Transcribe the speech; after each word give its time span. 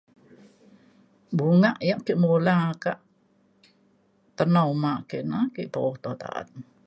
bunga 1.37 1.71
yak 1.87 1.99
ake 2.03 2.13
mula 2.23 2.57
kak 2.83 2.99
tena 4.37 4.61
uma 4.73 4.93
ke 5.09 5.17
na 5.29 5.37
ake 5.47 5.63
poto 5.73 6.09
ta’an 6.21 6.47